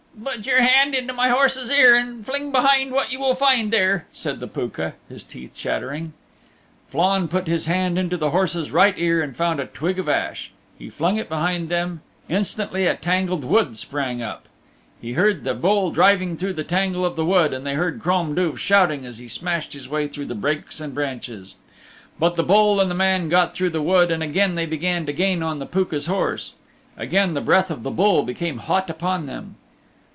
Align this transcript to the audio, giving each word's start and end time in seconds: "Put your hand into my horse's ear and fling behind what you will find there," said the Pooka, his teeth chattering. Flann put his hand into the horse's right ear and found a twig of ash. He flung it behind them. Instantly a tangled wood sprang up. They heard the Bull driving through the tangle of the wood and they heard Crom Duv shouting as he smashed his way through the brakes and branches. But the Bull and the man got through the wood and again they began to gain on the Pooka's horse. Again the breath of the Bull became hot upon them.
"Put 0.21 0.45
your 0.45 0.61
hand 0.61 0.93
into 0.93 1.13
my 1.13 1.29
horse's 1.29 1.69
ear 1.69 1.95
and 1.95 2.23
fling 2.23 2.51
behind 2.51 2.91
what 2.91 3.11
you 3.13 3.19
will 3.19 3.33
find 3.33 3.71
there," 3.71 4.05
said 4.11 4.39
the 4.39 4.47
Pooka, 4.47 4.93
his 5.07 5.23
teeth 5.23 5.53
chattering. 5.55 6.11
Flann 6.89 7.27
put 7.29 7.47
his 7.47 7.65
hand 7.65 7.97
into 7.97 8.17
the 8.17 8.29
horse's 8.31 8.71
right 8.71 8.93
ear 8.97 9.23
and 9.23 9.35
found 9.37 9.59
a 9.59 9.65
twig 9.65 9.97
of 9.97 10.09
ash. 10.09 10.51
He 10.77 10.89
flung 10.89 11.15
it 11.17 11.29
behind 11.29 11.69
them. 11.69 12.01
Instantly 12.29 12.85
a 12.85 12.95
tangled 12.95 13.45
wood 13.45 13.77
sprang 13.77 14.21
up. 14.21 14.47
They 15.01 15.11
heard 15.13 15.43
the 15.45 15.53
Bull 15.55 15.91
driving 15.91 16.35
through 16.37 16.53
the 16.53 16.65
tangle 16.65 17.05
of 17.05 17.15
the 17.15 17.25
wood 17.25 17.53
and 17.53 17.65
they 17.65 17.73
heard 17.75 18.01
Crom 18.01 18.35
Duv 18.35 18.57
shouting 18.59 19.05
as 19.05 19.17
he 19.17 19.29
smashed 19.29 19.71
his 19.73 19.89
way 19.89 20.07
through 20.09 20.25
the 20.25 20.35
brakes 20.35 20.79
and 20.81 20.93
branches. 20.93 21.55
But 22.19 22.35
the 22.35 22.43
Bull 22.43 22.81
and 22.81 22.91
the 22.91 22.95
man 22.95 23.27
got 23.29 23.55
through 23.55 23.71
the 23.71 23.81
wood 23.81 24.11
and 24.11 24.21
again 24.21 24.55
they 24.55 24.65
began 24.67 25.05
to 25.05 25.13
gain 25.13 25.41
on 25.41 25.59
the 25.59 25.65
Pooka's 25.65 26.07
horse. 26.07 26.53
Again 26.97 27.33
the 27.33 27.41
breath 27.41 27.71
of 27.71 27.83
the 27.83 27.89
Bull 27.91 28.23
became 28.23 28.57
hot 28.59 28.89
upon 28.89 29.25
them. 29.25 29.55